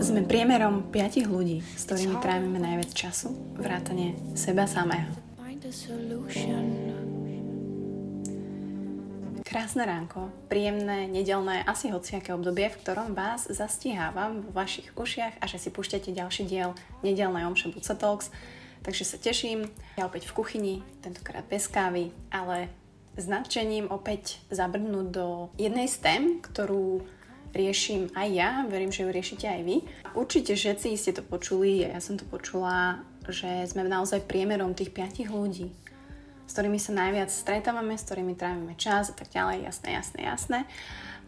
Sme 0.00 0.24
priemerom 0.24 0.88
piatich 0.88 1.28
ľudí, 1.28 1.60
s 1.60 1.84
ktorými 1.84 2.16
trávime 2.24 2.56
najviac 2.56 2.88
času, 2.96 3.36
vrátane 3.52 4.16
seba 4.32 4.64
samého. 4.64 5.12
Krásne 9.44 9.84
ránko, 9.84 10.32
príjemné, 10.48 11.04
nedelné, 11.04 11.60
asi 11.68 11.92
hociaké 11.92 12.32
obdobie, 12.32 12.72
v 12.72 12.80
ktorom 12.80 13.12
vás 13.12 13.44
zastihávam 13.44 14.40
vo 14.40 14.56
vašich 14.56 14.96
ušiach 14.96 15.36
a 15.36 15.44
že 15.44 15.60
si 15.60 15.68
púšťate 15.68 16.16
ďalší 16.16 16.48
diel 16.48 16.72
nedelnej 17.04 17.44
omše 17.44 17.68
Buca 17.76 17.92
Talks. 17.92 18.32
Takže 18.88 19.04
sa 19.04 19.20
teším, 19.20 19.68
ja 20.00 20.08
opäť 20.08 20.32
v 20.32 20.36
kuchyni, 20.40 20.74
tentokrát 21.04 21.44
bez 21.44 21.68
kávy, 21.68 22.08
ale 22.32 22.72
s 23.20 23.28
nadšením 23.28 23.92
opäť 23.92 24.40
zabrnúť 24.48 25.06
do 25.12 25.52
jednej 25.60 25.92
z 25.92 25.96
tém, 26.00 26.22
ktorú 26.40 27.04
riešim 27.56 28.12
aj 28.12 28.28
ja, 28.30 28.50
verím, 28.68 28.92
že 28.92 29.02
ju 29.02 29.10
riešite 29.10 29.48
aj 29.48 29.60
vy. 29.64 29.76
Určite 30.12 30.52
všetci 30.52 30.94
ste 30.94 31.12
to 31.16 31.24
počuli, 31.24 31.82
ja 31.82 31.98
som 31.98 32.20
to 32.20 32.28
počula, 32.28 33.00
že 33.26 33.66
sme 33.66 33.88
naozaj 33.88 34.28
priemerom 34.28 34.76
tých 34.76 34.92
piatich 34.94 35.32
ľudí, 35.32 35.72
s 36.46 36.52
ktorými 36.52 36.78
sa 36.78 36.94
najviac 36.94 37.32
stretávame, 37.32 37.98
s 37.98 38.06
ktorými 38.06 38.38
trávime 38.38 38.78
čas 38.78 39.10
a 39.10 39.14
tak 39.16 39.32
ďalej, 39.32 39.66
jasné, 39.66 39.88
jasné, 39.96 40.20
jasné. 40.22 40.60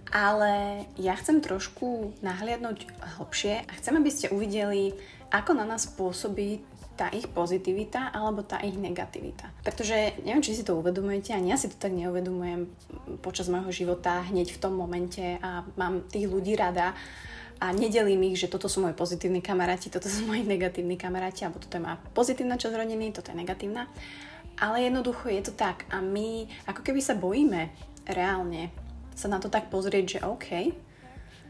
Ale 0.09 0.85
ja 0.97 1.13
chcem 1.21 1.45
trošku 1.45 2.17
nahliadnúť 2.25 2.89
hlbšie 3.19 3.67
a 3.69 3.73
chcem, 3.77 3.93
aby 3.99 4.09
ste 4.09 4.33
uvideli, 4.33 4.97
ako 5.29 5.53
na 5.53 5.69
nás 5.69 5.85
pôsobí 5.85 6.65
tá 6.99 7.07
ich 7.15 7.31
pozitivita 7.31 8.11
alebo 8.11 8.43
tá 8.43 8.59
ich 8.67 8.75
negativita. 8.75 9.55
Pretože 9.63 10.19
neviem, 10.27 10.43
či 10.43 10.59
si 10.59 10.67
to 10.67 10.75
uvedomujete, 10.75 11.31
ani 11.31 11.55
ja 11.55 11.57
si 11.57 11.71
to 11.71 11.79
tak 11.79 11.95
neuvedomujem 11.95 12.67
počas 13.23 13.47
môjho 13.47 13.71
života 13.71 14.27
hneď 14.27 14.51
v 14.51 14.59
tom 14.59 14.75
momente 14.75 15.39
a 15.39 15.63
mám 15.79 16.03
tých 16.11 16.27
ľudí 16.27 16.59
rada 16.59 16.99
a 17.63 17.71
nedelím 17.71 18.35
ich, 18.35 18.43
že 18.43 18.51
toto 18.51 18.67
sú 18.67 18.83
moji 18.83 18.99
pozitívni 18.99 19.39
kamaráti, 19.39 19.95
toto 19.95 20.11
sú 20.11 20.27
moji 20.27 20.43
negatívni 20.43 20.99
kamaráti, 20.99 21.47
alebo 21.47 21.63
toto 21.63 21.79
je 21.79 21.87
moja 21.87 21.99
pozitívna 22.15 22.59
časť 22.59 22.75
rodiny, 22.75 23.15
toto 23.15 23.31
je 23.31 23.39
negatívna. 23.39 23.87
Ale 24.59 24.83
jednoducho 24.83 25.31
je 25.31 25.43
to 25.47 25.55
tak 25.55 25.87
a 25.95 26.03
my 26.03 26.51
ako 26.67 26.83
keby 26.83 26.99
sa 26.99 27.15
bojíme 27.15 27.71
reálne 28.11 28.75
sa 29.15 29.27
na 29.27 29.43
to 29.43 29.51
tak 29.51 29.71
pozrieť, 29.71 30.19
že 30.19 30.25
OK, 30.27 30.49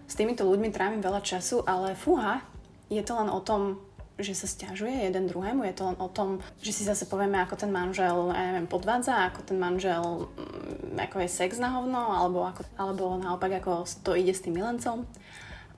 s 0.09 0.15
týmito 0.17 0.49
ľuďmi 0.49 0.73
trávim 0.73 1.05
veľa 1.05 1.21
času, 1.21 1.61
ale 1.69 1.93
fúha, 1.93 2.41
je 2.89 3.05
to 3.05 3.13
len 3.13 3.29
o 3.29 3.45
tom, 3.45 3.77
že 4.19 4.35
sa 4.35 4.51
stiažuje 4.51 5.07
jeden 5.07 5.31
druhému, 5.31 5.63
je 5.63 5.75
to 5.79 5.95
len 5.95 5.99
o 6.03 6.11
tom, 6.11 6.43
že 6.59 6.75
si 6.75 6.83
zase 6.83 7.07
povieme, 7.07 7.39
ako 7.39 7.55
ten 7.55 7.71
manžel, 7.71 8.35
ja 8.35 8.51
neviem, 8.51 8.67
podvádza, 8.67 9.31
ako 9.31 9.47
ten 9.47 9.59
manžel, 9.63 10.27
mm, 10.35 10.99
ako 10.99 11.17
je 11.23 11.31
sex 11.31 11.63
na 11.63 11.71
hovno, 11.79 12.19
alebo, 12.19 12.43
ako, 12.43 12.67
alebo 12.75 13.15
naopak, 13.15 13.63
ako 13.63 13.87
to 14.03 14.19
ide 14.19 14.35
s 14.35 14.43
tým 14.43 14.59
milencom. 14.59 15.07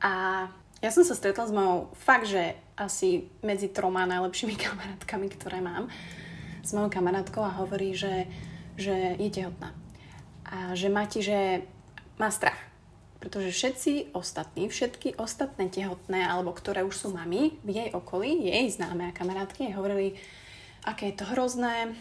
A 0.00 0.46
ja 0.80 0.91
som 0.92 1.05
sa 1.05 1.12
stretla 1.12 1.44
s 1.44 1.52
mojou 1.52 1.92
fakt, 1.92 2.28
že 2.28 2.56
asi 2.80 3.28
medzi 3.44 3.68
troma 3.68 4.08
najlepšími 4.08 4.56
kamarátkami, 4.64 5.28
ktoré 5.36 5.61
mám, 5.61 5.92
s 6.64 6.72
mojou 6.72 6.92
kamarátkou 6.92 7.44
a 7.44 7.56
hovorí, 7.61 7.92
že, 7.92 8.28
že 8.77 9.16
je 9.16 9.28
tehotná. 9.33 9.72
A 10.48 10.72
že 10.77 10.92
Mati, 10.92 11.24
že 11.24 11.64
má 12.20 12.28
strach 12.28 12.59
pretože 13.20 13.52
všetci 13.52 14.16
ostatní, 14.16 14.72
všetky 14.72 15.20
ostatné 15.20 15.68
tehotné, 15.68 16.24
alebo 16.24 16.56
ktoré 16.56 16.80
už 16.80 16.96
sú 16.96 17.08
mami 17.12 17.60
v 17.60 17.68
jej 17.68 17.88
okolí, 17.92 18.48
jej 18.48 18.66
známe 18.72 19.12
a 19.12 19.16
kamarátky, 19.16 19.77
hovorili, 19.77 20.16
aké 20.88 21.12
je 21.12 21.20
to 21.20 21.28
hrozné, 21.28 21.92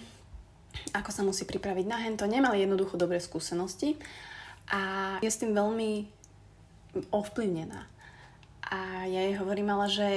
ako 0.95 1.11
sa 1.11 1.21
musí 1.27 1.43
pripraviť 1.43 1.85
na 1.85 1.99
hento, 1.99 2.23
nemali 2.23 2.63
jednoducho 2.63 2.95
dobré 2.95 3.19
skúsenosti 3.19 3.99
a 4.71 5.15
je 5.19 5.27
s 5.27 5.43
tým 5.43 5.51
veľmi 5.51 6.07
ovplyvnená. 7.11 7.83
A 8.69 9.03
ja 9.09 9.21
jej 9.27 9.35
hovorím 9.35 9.75
ale, 9.75 9.91
že, 9.91 10.11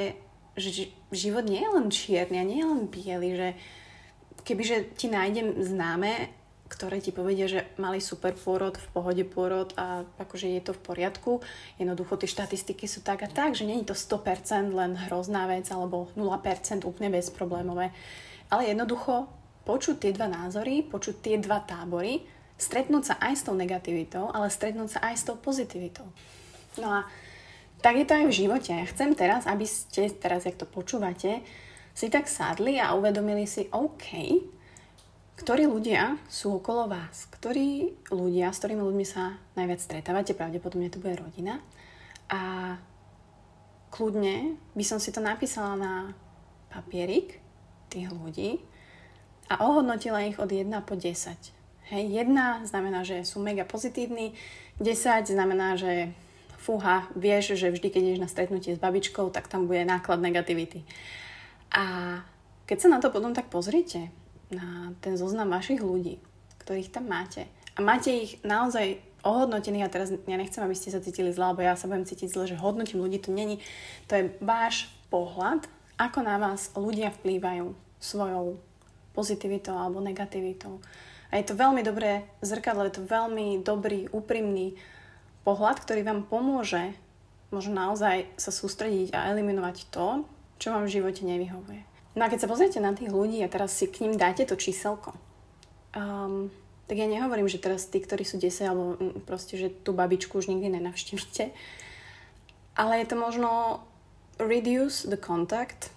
že 0.54 0.86
život 1.10 1.42
nie 1.42 1.66
je 1.66 1.70
len 1.72 1.86
čierny 1.90 2.36
a 2.38 2.46
nie 2.46 2.62
je 2.62 2.68
len 2.68 2.82
biely, 2.86 3.30
že 3.34 3.48
kebyže 4.46 4.94
ti 4.94 5.10
nájdem 5.10 5.58
známe 5.66 6.30
ktoré 6.72 7.04
ti 7.04 7.12
povedia, 7.12 7.44
že 7.44 7.68
mali 7.76 8.00
super 8.00 8.32
pôrod, 8.32 8.80
v 8.80 8.88
pohode 8.96 9.24
pôrod 9.28 9.68
a 9.76 10.08
akože 10.16 10.48
je 10.48 10.62
to 10.64 10.72
v 10.72 10.80
poriadku. 10.80 11.44
Jednoducho 11.76 12.16
tie 12.16 12.32
štatistiky 12.32 12.88
sú 12.88 13.04
tak 13.04 13.20
a 13.20 13.28
tak, 13.28 13.52
že 13.52 13.68
není 13.68 13.84
to 13.84 13.92
100% 13.92 14.72
len 14.72 14.96
hrozná 14.96 15.44
vec 15.44 15.68
alebo 15.68 16.08
0% 16.16 16.88
úplne 16.88 17.12
bezproblémové. 17.12 17.92
Ale 18.48 18.72
jednoducho 18.72 19.28
počuť 19.68 20.08
tie 20.08 20.12
dva 20.16 20.32
názory, 20.32 20.80
počuť 20.80 21.20
tie 21.20 21.36
dva 21.36 21.60
tábory, 21.60 22.24
stretnúť 22.56 23.04
sa 23.12 23.14
aj 23.20 23.34
s 23.36 23.42
tou 23.44 23.54
negativitou, 23.54 24.32
ale 24.32 24.48
stretnúť 24.48 24.96
sa 24.96 25.00
aj 25.12 25.14
s 25.20 25.26
tou 25.28 25.36
pozitivitou. 25.36 26.08
No 26.80 26.88
a 26.88 27.00
tak 27.84 27.98
je 28.00 28.06
to 28.08 28.16
aj 28.16 28.24
v 28.30 28.38
živote. 28.46 28.74
Chcem 28.94 29.12
teraz, 29.12 29.44
aby 29.44 29.66
ste 29.68 30.08
teraz, 30.14 30.48
jak 30.48 30.56
to 30.56 30.64
počúvate, 30.64 31.44
si 31.92 32.06
tak 32.08 32.30
sadli 32.30 32.80
a 32.80 32.96
uvedomili 32.96 33.44
si, 33.44 33.68
OK, 33.68 34.40
ktorí 35.36 35.66
ľudia 35.66 36.20
sú 36.28 36.60
okolo 36.60 36.88
vás, 36.88 37.26
ktorí 37.32 37.96
ľudia, 38.12 38.52
s 38.52 38.60
ktorými 38.60 38.82
ľuďmi 38.84 39.06
sa 39.06 39.36
najviac 39.56 39.80
stretávate, 39.80 40.36
pravdepodobne 40.36 40.92
to 40.92 41.00
bude 41.00 41.16
rodina. 41.18 41.58
A 42.28 42.76
kľudne 43.92 44.56
by 44.72 44.84
som 44.84 44.96
si 44.96 45.12
to 45.12 45.20
napísala 45.20 45.76
na 45.76 45.94
papierik 46.72 47.40
tých 47.92 48.08
ľudí 48.08 48.64
a 49.52 49.60
ohodnotila 49.68 50.24
ich 50.24 50.40
od 50.40 50.48
1 50.48 50.72
po 50.88 50.96
10. 50.96 51.12
Hej, 51.92 52.04
1 52.08 52.64
znamená, 52.64 53.04
že 53.04 53.20
sú 53.28 53.42
mega 53.44 53.68
pozitívni, 53.68 54.32
10 54.80 55.28
znamená, 55.28 55.76
že 55.76 56.16
fúha, 56.56 57.10
vieš, 57.18 57.58
že 57.58 57.74
vždy, 57.74 57.88
keď 57.90 58.02
ideš 58.06 58.22
na 58.22 58.30
stretnutie 58.30 58.72
s 58.72 58.80
babičkou, 58.80 59.28
tak 59.34 59.50
tam 59.50 59.66
bude 59.66 59.82
náklad 59.82 60.22
negativity. 60.22 60.86
A 61.74 62.16
keď 62.64 62.78
sa 62.78 62.88
na 62.88 62.98
to 63.02 63.10
potom 63.10 63.34
tak 63.34 63.50
pozrite, 63.50 64.14
na 64.52 64.92
ten 65.00 65.16
zoznam 65.16 65.50
vašich 65.50 65.80
ľudí, 65.80 66.20
ktorých 66.62 66.92
tam 66.92 67.08
máte. 67.08 67.48
A 67.74 67.80
máte 67.80 68.12
ich 68.12 68.38
naozaj 68.44 69.00
ohodnotených, 69.24 69.86
a 69.86 69.92
teraz 69.92 70.08
ja 70.12 70.36
nechcem, 70.36 70.62
aby 70.62 70.76
ste 70.76 70.92
sa 70.92 71.00
cítili 71.00 71.32
zle, 71.32 71.54
lebo 71.54 71.62
ja 71.64 71.78
sa 71.78 71.88
budem 71.88 72.04
cítiť 72.04 72.28
zle, 72.28 72.44
že 72.50 72.60
hodnotím 72.60 73.00
ľudí, 73.00 73.22
to 73.22 73.30
není. 73.30 73.62
To 74.10 74.18
je 74.18 74.34
váš 74.42 74.90
pohľad, 75.08 75.64
ako 75.96 76.18
na 76.26 76.36
vás 76.36 76.74
ľudia 76.74 77.14
vplývajú 77.22 77.72
svojou 78.02 78.58
pozitivitou 79.14 79.78
alebo 79.78 80.02
negativitou. 80.02 80.82
A 81.32 81.40
je 81.40 81.48
to 81.48 81.56
veľmi 81.56 81.80
dobré 81.80 82.28
zrkadlo, 82.44 82.84
je 82.88 83.00
to 83.00 83.08
veľmi 83.08 83.64
dobrý, 83.64 84.10
úprimný 84.12 84.76
pohľad, 85.46 85.80
ktorý 85.80 86.04
vám 86.04 86.28
pomôže 86.28 86.92
možno 87.52 87.76
naozaj 87.76 88.26
sa 88.40 88.48
sústrediť 88.48 89.12
a 89.12 89.28
eliminovať 89.30 89.92
to, 89.92 90.24
čo 90.56 90.72
vám 90.72 90.88
v 90.88 90.94
živote 90.98 91.22
nevyhovuje. 91.22 91.91
No 92.12 92.24
a 92.24 92.30
keď 92.30 92.44
sa 92.44 92.50
pozriete 92.50 92.76
na 92.76 92.92
tých 92.92 93.08
ľudí 93.08 93.40
a 93.40 93.48
teraz 93.48 93.72
si 93.72 93.88
k 93.88 94.04
ním 94.04 94.20
dáte 94.20 94.44
to 94.44 94.52
číselko, 94.52 95.16
um, 95.96 96.52
tak 96.84 97.00
ja 97.00 97.08
nehovorím, 97.08 97.48
že 97.48 97.62
teraz 97.62 97.88
tí, 97.88 98.04
ktorí 98.04 98.28
sú 98.28 98.36
10 98.36 98.68
alebo 98.68 98.84
mm, 99.00 99.24
proste, 99.24 99.56
že 99.56 99.72
tú 99.72 99.96
babičku 99.96 100.36
už 100.36 100.52
nikdy 100.52 100.76
nenavštívite, 100.76 101.56
ale 102.76 102.92
je 103.00 103.06
to 103.08 103.16
možno 103.16 103.80
reduce 104.36 105.08
the 105.08 105.16
contact, 105.16 105.88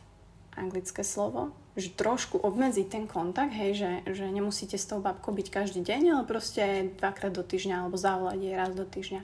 anglické 0.56 1.04
slovo, 1.04 1.52
že 1.76 1.92
trošku 1.92 2.40
obmedziť 2.40 2.88
ten 2.88 3.04
kontakt, 3.12 3.52
hej, 3.52 3.76
že, 3.76 3.92
že 4.08 4.32
nemusíte 4.32 4.80
s 4.80 4.88
tou 4.88 5.04
babkou 5.04 5.36
byť 5.36 5.48
každý 5.52 5.84
deň, 5.84 6.02
ale 6.16 6.24
proste 6.24 6.96
dvakrát 6.96 7.36
do 7.36 7.44
týždňa 7.44 7.84
alebo 7.84 8.00
zavolať 8.00 8.40
jej 8.40 8.56
raz 8.56 8.72
do 8.72 8.88
týždňa. 8.88 9.22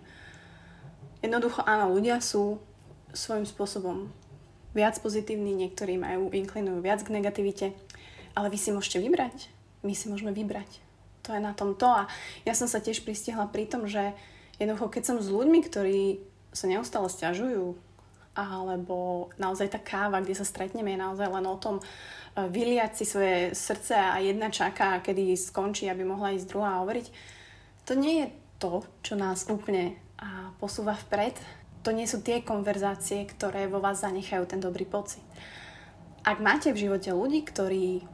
Jednoducho 1.23 1.63
áno, 1.63 1.95
ľudia 1.95 2.19
sú 2.19 2.59
svojím 3.15 3.47
spôsobom 3.47 4.11
viac 4.71 4.95
pozitívni, 4.99 5.55
niektorí 5.55 5.99
majú, 5.99 6.31
inklinujú 6.31 6.79
viac 6.79 7.03
k 7.03 7.13
negativite, 7.13 7.67
ale 8.35 8.47
vy 8.47 8.57
si 8.57 8.69
môžete 8.71 9.03
vybrať. 9.03 9.51
My 9.81 9.97
si 9.97 10.07
môžeme 10.07 10.31
vybrať. 10.31 10.79
To 11.27 11.33
je 11.35 11.41
na 11.41 11.53
tom 11.53 11.77
to 11.77 11.85
a 11.85 12.09
ja 12.45 12.53
som 12.57 12.65
sa 12.65 12.81
tiež 12.81 13.05
pristihla 13.05 13.49
pri 13.49 13.69
tom, 13.69 13.85
že 13.85 14.13
jednoducho 14.57 14.89
keď 14.89 15.03
som 15.05 15.17
s 15.21 15.29
ľuďmi, 15.29 15.59
ktorí 15.65 16.21
sa 16.49 16.65
neustále 16.65 17.07
stiažujú, 17.07 17.77
alebo 18.31 19.27
naozaj 19.35 19.75
tá 19.75 19.79
káva, 19.79 20.23
kde 20.23 20.39
sa 20.39 20.47
stretneme, 20.47 20.95
je 20.95 21.03
naozaj 21.03 21.27
len 21.27 21.45
o 21.51 21.59
tom 21.59 21.77
e, 21.77 21.83
vyliať 22.47 23.03
si 23.03 23.03
svoje 23.03 23.51
srdce 23.51 23.91
a 23.91 24.23
jedna 24.23 24.47
čaká, 24.47 25.03
kedy 25.03 25.35
skončí, 25.35 25.91
aby 25.91 26.07
mohla 26.07 26.31
ísť 26.31 26.47
druhá 26.47 26.79
hovoriť. 26.79 27.11
To 27.91 27.93
nie 27.99 28.23
je 28.23 28.27
to, 28.55 28.87
čo 29.03 29.19
nás 29.19 29.51
úplne 29.51 29.99
posúva 30.61 30.93
vpred, 30.93 31.33
to 31.81 31.89
nie 31.89 32.05
sú 32.05 32.21
tie 32.21 32.45
konverzácie, 32.45 33.25
ktoré 33.25 33.65
vo 33.65 33.81
vás 33.81 34.05
zanechajú 34.05 34.45
ten 34.45 34.61
dobrý 34.61 34.85
pocit. 34.85 35.25
Ak 36.21 36.37
máte 36.37 36.69
v 36.69 36.85
živote 36.85 37.09
ľudí, 37.09 37.41
ktorí, 37.41 38.05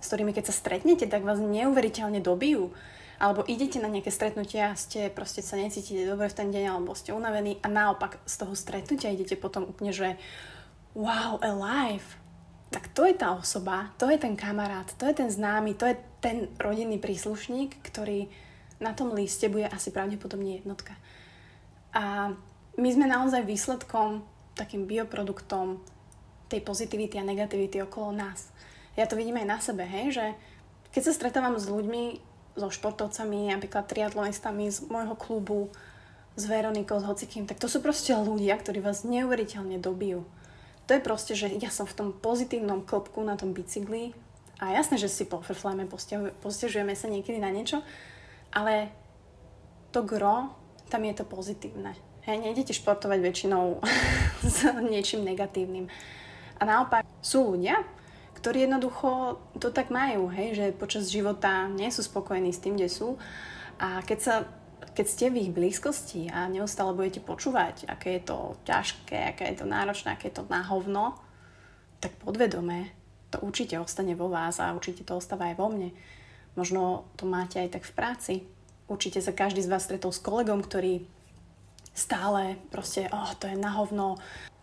s 0.00 0.06
ktorými 0.12 0.36
keď 0.36 0.52
sa 0.52 0.54
stretnete, 0.54 1.08
tak 1.08 1.24
vás 1.24 1.40
neuveriteľne 1.40 2.20
dobijú, 2.20 2.76
alebo 3.16 3.46
idete 3.48 3.80
na 3.80 3.88
nejaké 3.88 4.12
stretnutie 4.12 4.60
a 4.60 4.76
ste, 4.76 5.08
proste 5.08 5.40
sa 5.40 5.56
necítite 5.56 6.04
dobre 6.04 6.28
v 6.28 6.36
ten 6.36 6.48
deň, 6.52 6.64
alebo 6.68 6.92
ste 6.92 7.16
unavení 7.16 7.56
a 7.64 7.72
naopak 7.72 8.20
z 8.28 8.34
toho 8.44 8.52
stretnutia 8.52 9.14
idete 9.14 9.40
potom 9.40 9.64
úplne, 9.64 9.96
že 9.96 10.20
wow, 10.92 11.40
alive, 11.40 12.04
tak 12.68 12.90
to 12.90 13.06
je 13.06 13.14
tá 13.14 13.32
osoba, 13.32 13.94
to 13.96 14.10
je 14.10 14.18
ten 14.18 14.34
kamarát, 14.34 14.90
to 14.98 15.06
je 15.06 15.14
ten 15.14 15.30
známy, 15.30 15.78
to 15.78 15.88
je 15.88 15.96
ten 16.20 16.50
rodinný 16.58 16.98
príslušník, 16.98 17.80
ktorý 17.86 18.28
na 18.82 18.92
tom 18.92 19.14
liste 19.14 19.46
bude 19.46 19.70
asi 19.70 19.94
pravdepodobne 19.94 20.58
jednotka. 20.58 20.98
A 21.94 22.34
my 22.74 22.88
sme 22.90 23.06
naozaj 23.06 23.46
výsledkom, 23.46 24.26
takým 24.58 24.86
bioproduktom 24.86 25.82
tej 26.50 26.60
pozitivity 26.62 27.18
a 27.18 27.26
negativity 27.26 27.82
okolo 27.82 28.14
nás. 28.14 28.50
Ja 28.94 29.10
to 29.10 29.18
vidím 29.18 29.42
aj 29.42 29.46
na 29.46 29.58
sebe, 29.58 29.82
hej, 29.86 30.14
že 30.14 30.26
keď 30.94 31.02
sa 31.10 31.16
stretávam 31.16 31.58
s 31.58 31.66
ľuďmi, 31.66 32.34
so 32.54 32.70
športovcami, 32.70 33.50
napríklad 33.50 33.90
triatlonistami 33.90 34.70
z 34.70 34.86
môjho 34.86 35.18
klubu, 35.18 35.74
s 36.38 36.46
Veronikou, 36.46 36.98
s 37.02 37.06
hocikým, 37.06 37.46
tak 37.46 37.58
to 37.58 37.66
sú 37.66 37.82
proste 37.82 38.14
ľudia, 38.14 38.54
ktorí 38.58 38.78
vás 38.78 39.02
neuveriteľne 39.06 39.78
dobijú. 39.78 40.22
To 40.86 40.90
je 40.94 41.02
proste, 41.02 41.34
že 41.34 41.50
ja 41.58 41.70
som 41.70 41.86
v 41.86 41.98
tom 41.98 42.08
pozitívnom 42.14 42.86
klopku 42.86 43.22
na 43.26 43.34
tom 43.34 43.50
bicykli 43.54 44.14
a 44.62 44.70
jasné, 44.74 44.98
že 44.98 45.10
si 45.10 45.26
pofrflajme, 45.26 45.90
postižujeme 46.42 46.94
sa 46.94 47.10
niekedy 47.10 47.42
na 47.42 47.50
niečo, 47.50 47.82
ale 48.54 48.94
to 49.90 50.06
gro, 50.06 50.54
tam 50.90 51.02
je 51.06 51.14
to 51.14 51.24
pozitívne. 51.26 52.13
Hej, 52.24 52.40
nejdete 52.40 52.72
športovať 52.72 53.20
väčšinou 53.20 53.84
s 54.40 54.64
niečím 54.80 55.28
negatívnym. 55.28 55.92
A 56.56 56.62
naopak 56.64 57.04
sú 57.20 57.52
ľudia, 57.52 57.84
ktorí 58.40 58.64
jednoducho 58.64 59.36
to 59.60 59.68
tak 59.68 59.92
majú, 59.92 60.32
hej, 60.32 60.56
že 60.56 60.66
počas 60.72 61.12
života 61.12 61.68
nie 61.68 61.92
sú 61.92 62.00
spokojní 62.00 62.48
s 62.48 62.64
tým, 62.64 62.80
kde 62.80 62.88
sú. 62.88 63.20
A 63.76 64.00
keď 64.00 64.18
sa 64.20 64.34
keď 64.94 65.06
ste 65.10 65.26
v 65.28 65.48
ich 65.48 65.50
blízkosti 65.50 66.30
a 66.30 66.46
neustále 66.46 66.94
budete 66.94 67.18
počúvať, 67.18 67.90
aké 67.90 68.20
je 68.20 68.30
to 68.30 68.54
ťažké, 68.62 69.34
aké 69.34 69.50
je 69.50 69.56
to 69.60 69.66
náročné, 69.66 70.14
aké 70.14 70.30
je 70.30 70.38
to 70.38 70.44
na 70.46 70.62
hovno, 70.62 71.18
tak 71.98 72.14
podvedome 72.22 72.94
to 73.34 73.42
určite 73.42 73.74
ostane 73.80 74.14
vo 74.14 74.30
vás 74.30 74.62
a 74.62 74.70
určite 74.70 75.02
to 75.02 75.18
ostáva 75.18 75.50
aj 75.50 75.58
vo 75.58 75.66
mne. 75.66 75.90
Možno 76.54 77.10
to 77.18 77.26
máte 77.26 77.58
aj 77.58 77.80
tak 77.80 77.84
v 77.84 77.96
práci. 77.96 78.34
Určite 78.86 79.18
sa 79.18 79.34
každý 79.34 79.64
z 79.64 79.72
vás 79.72 79.82
stretol 79.82 80.14
s 80.14 80.22
kolegom, 80.22 80.62
ktorý 80.62 81.02
stále 81.94 82.58
proste, 82.74 83.06
oh, 83.14 83.30
to 83.38 83.46
je 83.46 83.54
na 83.54 83.70
hovno, 83.78 84.18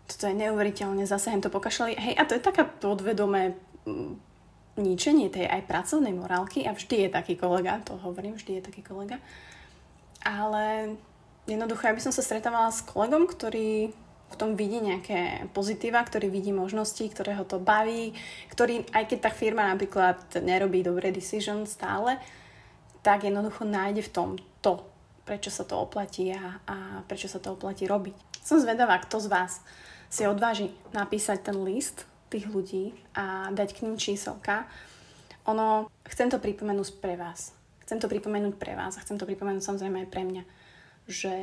toto 0.06 0.28
je 0.28 0.36
neuveriteľne, 0.36 1.08
zase 1.08 1.32
to 1.40 1.48
pokašľali. 1.48 1.96
Hej, 1.96 2.14
a 2.20 2.22
to 2.28 2.36
je 2.36 2.44
taká 2.44 2.68
podvedomé 2.68 3.56
mm, 3.88 4.12
ničenie 4.76 5.32
tej 5.32 5.48
aj 5.48 5.64
pracovnej 5.64 6.12
morálky 6.12 6.68
a 6.68 6.76
vždy 6.76 7.08
je 7.08 7.10
taký 7.10 7.34
kolega, 7.40 7.80
to 7.80 7.96
hovorím, 8.04 8.36
vždy 8.36 8.60
je 8.60 8.66
taký 8.68 8.84
kolega. 8.84 9.16
Ale 10.22 10.94
jednoducho, 11.48 11.88
ja 11.88 11.96
by 11.96 12.04
som 12.04 12.12
sa 12.14 12.22
stretávala 12.22 12.68
s 12.70 12.84
kolegom, 12.84 13.24
ktorý 13.26 13.90
v 14.32 14.36
tom 14.40 14.56
vidí 14.56 14.80
nejaké 14.80 15.48
pozitíva, 15.52 16.00
ktorý 16.00 16.32
vidí 16.32 16.56
možnosti, 16.56 17.04
ktoré 17.04 17.36
ho 17.36 17.44
to 17.44 17.60
baví, 17.60 18.16
ktorý, 18.48 18.88
aj 18.96 19.04
keď 19.12 19.18
tá 19.28 19.30
firma 19.32 19.68
napríklad 19.68 20.40
nerobí 20.40 20.80
dobré 20.80 21.12
decision 21.12 21.68
stále, 21.68 22.16
tak 23.04 23.28
jednoducho 23.28 23.68
nájde 23.68 24.08
v 24.08 24.12
tom 24.12 24.28
to, 24.64 24.80
prečo 25.22 25.50
sa 25.50 25.62
to 25.62 25.78
oplatí 25.78 26.34
a, 26.34 26.58
a 26.66 26.76
prečo 27.06 27.30
sa 27.30 27.38
to 27.38 27.54
oplatí 27.54 27.86
robiť. 27.86 28.14
Som 28.42 28.58
zvedavá, 28.58 28.98
kto 29.02 29.22
z 29.22 29.28
vás 29.30 29.62
si 30.12 30.26
odváži 30.26 30.74
napísať 30.92 31.48
ten 31.50 31.56
list 31.62 32.04
tých 32.28 32.48
ľudí 32.48 32.96
a 33.14 33.48
dať 33.52 33.68
k 33.76 33.82
ním 33.86 33.96
číselka. 33.96 34.66
Ono, 35.46 35.88
chcem 36.08 36.28
to 36.32 36.42
pripomenúť 36.42 36.98
pre 36.98 37.14
vás. 37.14 37.54
Chcem 37.86 37.98
to 37.98 38.08
pripomenúť 38.08 38.54
pre 38.56 38.72
vás 38.72 38.96
a 38.96 39.02
chcem 39.04 39.20
to 39.20 39.28
pripomenúť 39.28 39.62
samozrejme 39.62 40.06
aj 40.06 40.08
pre 40.08 40.22
mňa, 40.24 40.42
že 41.10 41.34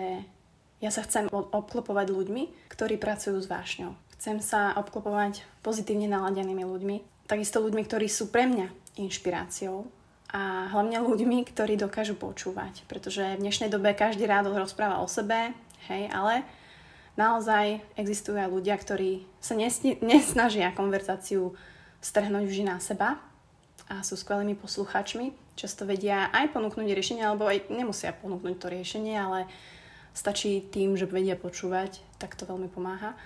ja 0.79 0.89
sa 0.89 1.03
chcem 1.03 1.27
obklopovať 1.29 2.07
ľuďmi, 2.09 2.71
ktorí 2.71 2.95
pracujú 2.95 3.37
s 3.37 3.51
vášňou. 3.51 3.91
Chcem 4.15 4.39
sa 4.39 4.75
obklopovať 4.79 5.43
pozitívne 5.63 6.07
naladenými 6.07 6.63
ľuďmi, 6.63 7.27
takisto 7.27 7.59
ľuďmi, 7.59 7.83
ktorí 7.83 8.07
sú 8.07 8.31
pre 8.31 8.47
mňa 8.47 8.97
inšpiráciou 8.99 9.98
a 10.29 10.69
hlavne 10.69 11.01
ľuďmi, 11.01 11.41
ktorí 11.49 11.73
dokážu 11.73 12.13
počúvať, 12.13 12.85
pretože 12.85 13.37
v 13.37 13.41
dnešnej 13.41 13.73
dobe 13.73 13.97
každý 13.97 14.29
rád 14.29 14.53
rozpráva 14.53 15.01
o 15.01 15.09
sebe, 15.09 15.57
hej, 15.89 16.05
ale 16.13 16.45
naozaj 17.17 17.81
existujú 17.97 18.37
aj 18.37 18.53
ľudia, 18.53 18.77
ktorí 18.77 19.25
sa 19.41 19.57
nesni- 19.57 19.97
nesnažia 20.05 20.69
konverzáciu 20.77 21.57
strhnúť 21.99 22.45
vždy 22.45 22.63
na 22.69 22.77
seba 22.77 23.17
a 23.89 24.05
sú 24.05 24.13
skvelými 24.13 24.53
posluchačmi. 24.53 25.33
Často 25.57 25.89
vedia 25.89 26.29
aj 26.29 26.53
ponúknuť 26.53 26.87
riešenie, 26.87 27.25
alebo 27.25 27.49
aj 27.49 27.73
nemusia 27.73 28.13
ponúknuť 28.13 28.55
to 28.61 28.67
riešenie, 28.69 29.17
ale 29.17 29.49
stačí 30.13 30.61
tým, 30.61 30.93
že 30.93 31.09
vedia 31.09 31.33
počúvať, 31.33 32.05
tak 32.21 32.37
to 32.37 32.45
veľmi 32.45 32.69
pomáha. 32.69 33.17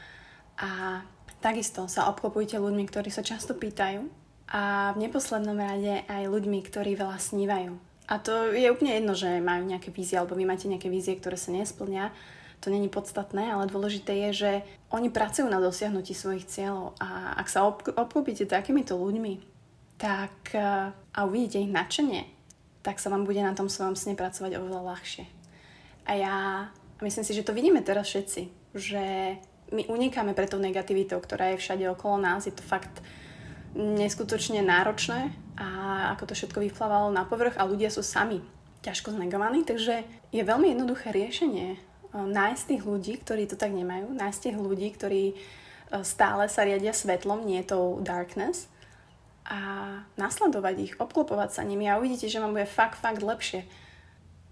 A 0.55 1.03
takisto 1.44 1.91
sa 1.91 2.07
obklopujte 2.07 2.55
ľuďmi, 2.55 2.88
ktorí 2.88 3.11
sa 3.11 3.27
často 3.27 3.51
pýtajú 3.51 4.23
a 4.50 4.94
v 4.94 5.07
neposlednom 5.07 5.56
rade 5.56 6.04
aj 6.07 6.24
ľuďmi, 6.30 6.60
ktorí 6.68 6.95
veľa 7.00 7.18
snívajú. 7.18 7.74
A 8.12 8.19
to 8.19 8.51
je 8.51 8.68
úplne 8.68 9.00
jedno, 9.00 9.16
že 9.16 9.40
majú 9.40 9.63
nejaké 9.63 9.90
vízie, 9.90 10.19
alebo 10.19 10.36
vy 10.36 10.44
máte 10.44 10.68
nejaké 10.68 10.92
vízie, 10.92 11.16
ktoré 11.16 11.40
sa 11.40 11.56
nesplňa, 11.56 12.12
to 12.63 12.72
není 12.72 12.88
podstatné, 12.88 13.51
ale 13.51 13.68
dôležité 13.68 14.16
je, 14.28 14.48
že 14.48 14.51
oni 14.88 15.12
pracujú 15.12 15.51
na 15.51 15.60
dosiahnutí 15.60 16.16
svojich 16.16 16.48
cieľov 16.48 16.95
a 16.95 17.36
ak 17.36 17.51
sa 17.51 17.68
obklopíte 17.68 18.48
takýmito 18.48 18.95
ľuďmi, 18.95 19.44
tak 20.00 20.56
eh, 20.56 20.96
a 20.96 21.19
uvidíte 21.28 21.60
ich 21.60 21.72
nadšenie, 21.72 22.24
tak 22.80 23.04
sa 23.04 23.12
vám 23.12 23.28
bude 23.28 23.44
na 23.44 23.51
tom 23.51 23.68
svojom 23.68 24.00
sne 24.00 24.16
pracovať 24.16 24.56
oveľa 24.60 24.96
ľahšie. 24.96 25.25
A 26.07 26.12
ja 26.16 26.36
myslím 27.04 27.24
si, 27.28 27.36
že 27.36 27.44
to 27.44 27.56
vidíme 27.56 27.84
teraz 27.84 28.07
všetci, 28.07 28.42
že 28.75 29.04
my 29.72 29.88
unikáme 29.92 30.31
pre 30.31 30.48
tou 30.48 30.60
negativitou, 30.60 31.19
ktorá 31.19 31.51
je 31.56 31.62
všade 31.62 31.84
okolo 31.92 32.19
nás. 32.19 32.48
Je 32.48 32.56
to 32.56 32.63
fakt 32.63 33.04
neskutočne 33.74 34.62
náročné 34.62 35.34
a 35.58 35.68
ako 36.14 36.30
to 36.30 36.34
všetko 36.38 36.60
vyplávalo 36.62 37.10
na 37.10 37.25
povrch 37.25 37.58
a 37.58 37.68
ľudia 37.68 37.90
sú 37.90 38.06
sami 38.06 38.42
ťažko 38.84 39.16
znegovaní, 39.16 39.64
takže 39.64 40.04
je 40.30 40.44
veľmi 40.44 40.75
jednoduché 40.75 41.16
riešenie 41.16 41.80
nájsť 42.14 42.64
tých 42.70 42.84
ľudí, 42.86 43.14
ktorí 43.18 43.50
to 43.50 43.58
tak 43.58 43.74
nemajú, 43.74 44.14
nájsť 44.14 44.40
tých 44.50 44.58
ľudí, 44.60 44.88
ktorí 44.94 45.24
e, 45.34 45.36
stále 46.06 46.46
sa 46.46 46.62
riadia 46.62 46.94
svetlom, 46.94 47.42
nie 47.42 47.66
tou 47.66 47.98
darkness 48.06 48.70
a 49.50 49.60
nasledovať 50.16 50.75
ich, 50.78 50.94
obklopovať 51.02 51.50
sa 51.58 51.66
nimi 51.66 51.90
a 51.90 51.98
uvidíte, 51.98 52.30
že 52.30 52.38
vám 52.38 52.54
bude 52.54 52.70
fakt, 52.70 53.02
fakt 53.02 53.25
lepšie. 53.25 53.66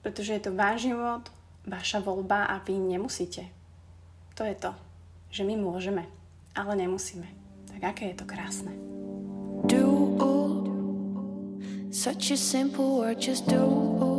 Pretože 0.02 0.34
je 0.34 0.42
to 0.42 0.58
váš 0.58 0.90
život, 0.90 1.30
vaša 1.70 2.02
voľba 2.02 2.50
a 2.50 2.58
vy 2.66 2.82
nemusíte. 2.82 3.46
To 4.34 4.42
je 4.42 4.58
to, 4.58 4.74
že 5.30 5.46
my 5.46 5.54
môžeme, 5.54 6.10
ale 6.58 6.74
nemusíme. 6.74 7.30
Tak 7.78 7.82
aké 7.94 8.04
je 8.10 8.18
to 8.18 8.26
krásne. 8.26 9.01
Such 12.02 12.32
a 12.32 12.38
simple 12.38 12.98
word, 12.98 13.22
just 13.22 13.48
do 13.48 14.11